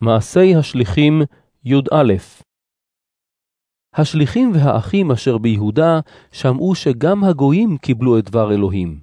[0.00, 1.22] מעשי השליחים
[1.64, 2.14] י"א
[3.94, 6.00] השליחים והאחים אשר ביהודה
[6.32, 9.00] שמעו שגם הגויים קיבלו את דבר אלוהים.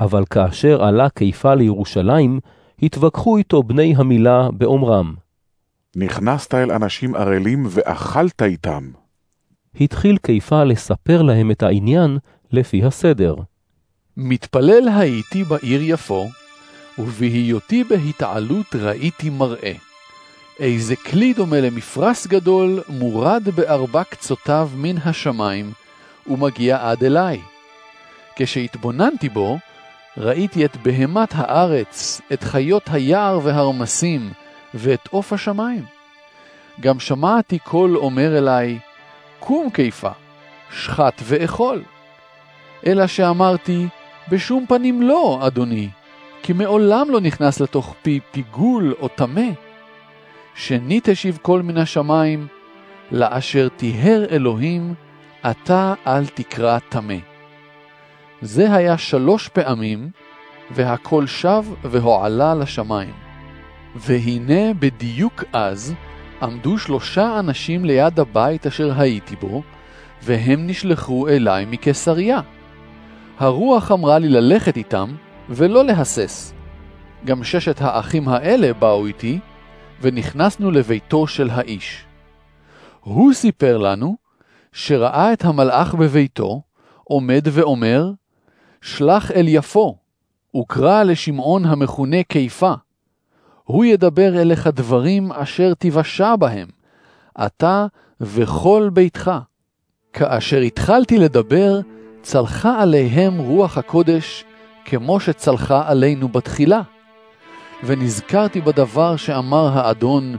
[0.00, 2.40] אבל כאשר עלה קיפה לירושלים,
[2.82, 5.14] התווכחו איתו בני המילה באומרם.
[5.96, 8.90] נכנסת אל אנשים ערלים ואכלת איתם.
[9.80, 12.18] התחיל קיפה לספר להם את העניין
[12.52, 13.34] לפי הסדר.
[14.16, 16.28] מתפלל הייתי בעיר יפו,
[16.98, 19.89] ובהיותי בהתעלות ראיתי מראה.
[20.60, 25.72] איזה כלי דומה למפרש גדול מורד בארבע קצותיו מן השמיים,
[26.26, 27.40] ומגיע עד אליי.
[28.36, 29.58] כשהתבוננתי בו,
[30.16, 34.30] ראיתי את בהמת הארץ, את חיות היער והרמסים,
[34.74, 35.84] ואת עוף השמיים.
[36.80, 38.78] גם שמעתי קול אומר אליי,
[39.38, 40.10] קום קיפה,
[40.72, 41.82] שחט ואכול.
[42.86, 43.86] אלא שאמרתי,
[44.28, 45.88] בשום פנים לא, אדוני,
[46.42, 49.69] כי מעולם לא נכנס לתוך פי פיגול או טמא.
[50.54, 52.46] שנית השיב קול מן השמיים,
[53.10, 54.94] לאשר טיהר אלוהים,
[55.50, 57.16] אתה אל תקרא טמא.
[58.42, 60.10] זה היה שלוש פעמים,
[60.70, 63.12] והקול שב והועלה לשמיים.
[63.96, 65.94] והנה בדיוק אז
[66.42, 69.62] עמדו שלושה אנשים ליד הבית אשר הייתי בו,
[70.22, 72.40] והם נשלחו אליי מקיסריה.
[73.38, 75.10] הרוח אמרה לי ללכת איתם
[75.48, 76.54] ולא להסס.
[77.24, 79.38] גם ששת האחים האלה באו איתי,
[80.00, 82.04] ונכנסנו לביתו של האיש.
[83.00, 84.16] הוא סיפר לנו
[84.72, 86.62] שראה את המלאך בביתו,
[87.04, 88.10] עומד ואומר,
[88.80, 89.96] שלח אל יפו,
[90.56, 92.72] וקרא לשמעון המכונה קיפה.
[93.64, 96.68] הוא ידבר אליך דברים אשר תיוושע בהם,
[97.46, 97.86] אתה
[98.20, 99.30] וכל ביתך.
[100.12, 101.80] כאשר התחלתי לדבר,
[102.22, 104.44] צלחה עליהם רוח הקודש,
[104.84, 106.80] כמו שצלחה עלינו בתחילה.
[107.84, 110.36] ונזכרתי בדבר שאמר האדון,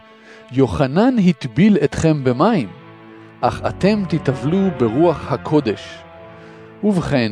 [0.51, 2.69] יוחנן הטביל אתכם במים,
[3.41, 5.97] אך אתם תטבלו ברוח הקודש.
[6.83, 7.31] ובכן,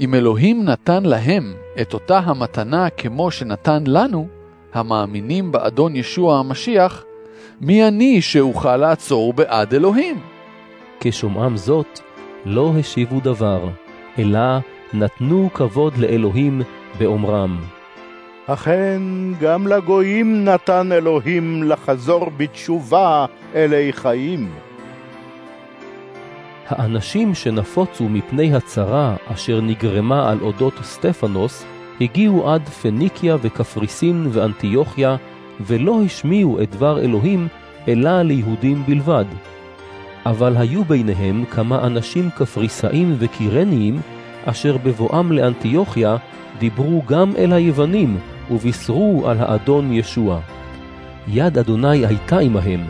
[0.00, 4.28] אם אלוהים נתן להם את אותה המתנה כמו שנתן לנו,
[4.74, 7.04] המאמינים באדון ישוע המשיח,
[7.60, 10.20] מי אני שאוכל לעצור בעד אלוהים?
[11.00, 12.00] כשומעם זאת,
[12.44, 13.68] לא השיבו דבר,
[14.18, 14.58] אלא
[14.94, 16.62] נתנו כבוד לאלוהים
[16.98, 17.77] באומרם.
[18.50, 19.02] אכן,
[19.40, 24.50] גם לגויים נתן אלוהים לחזור בתשובה אלי חיים.
[26.68, 31.64] האנשים שנפוצו מפני הצרה אשר נגרמה על אודות סטפנוס,
[32.00, 35.16] הגיעו עד פניקיה וקפריסין ואנטיוכיה,
[35.60, 37.48] ולא השמיעו את דבר אלוהים,
[37.88, 39.24] אלא ליהודים בלבד.
[40.26, 44.00] אבל היו ביניהם כמה אנשים קפריסאים וקירניים,
[44.44, 46.16] אשר בבואם לאנטיוכיה
[46.58, 48.18] דיברו גם אל היוונים,
[48.50, 50.40] ובישרו על האדון ישוע.
[51.28, 52.80] יד אדוני הייתה עמהם,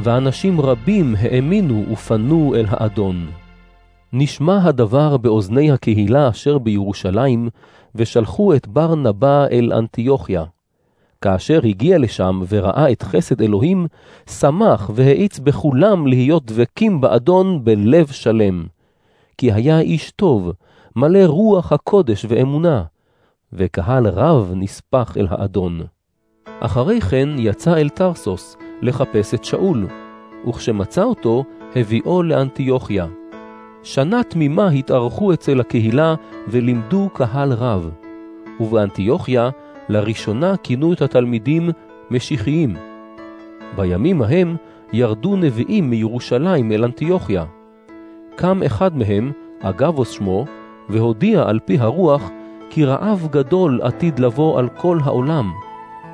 [0.00, 3.26] ואנשים רבים האמינו ופנו אל האדון.
[4.12, 7.48] נשמע הדבר באוזני הקהילה אשר בירושלים,
[7.94, 10.44] ושלחו את בר נבא אל אנטיוכיה.
[11.20, 13.86] כאשר הגיע לשם וראה את חסד אלוהים,
[14.30, 18.66] שמח והאיץ בכולם להיות דבקים באדון בלב שלם.
[19.38, 20.52] כי היה איש טוב,
[20.96, 22.82] מלא רוח הקודש ואמונה,
[23.52, 25.80] וקהל רב נספח אל האדון.
[26.60, 29.86] אחרי כן יצא אל טרסוס לחפש את שאול,
[30.48, 31.44] וכשמצא אותו,
[31.76, 33.06] הביאו לאנטיוכיה.
[33.82, 36.14] שנה תמימה התארחו אצל הקהילה
[36.48, 37.90] ולימדו קהל רב.
[38.60, 39.50] ובאנטיוכיה
[39.88, 41.70] לראשונה כינו את התלמידים
[42.10, 42.76] משיחיים.
[43.76, 44.56] בימים ההם
[44.92, 47.44] ירדו נביאים מירושלים אל אנטיוכיה.
[48.36, 50.44] קם אחד מהם, אגבוס שמו,
[50.88, 52.30] והודיע על פי הרוח
[52.78, 55.52] כי רעב גדול עתיד לבוא על כל העולם,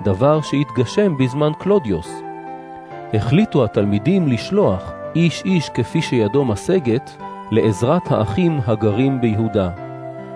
[0.04, 2.22] דבר שהתגשם בזמן קלודיוס.
[3.14, 7.16] החליטו התלמידים לשלוח איש איש כפי שידו משגת
[7.50, 9.70] לעזרת האחים הגרים ביהודה.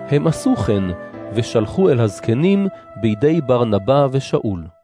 [0.09, 0.83] הם עשו כן
[1.33, 2.67] ושלחו אל הזקנים
[3.01, 4.78] בידי ברנבא ושאול.